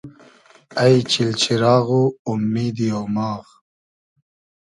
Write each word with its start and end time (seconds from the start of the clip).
اݷ 0.81 0.95
چیل 1.11 1.31
چیراغ 1.41 1.87
و 1.99 2.01
اومیدی 2.27 2.87
اۉماغ 2.99 3.45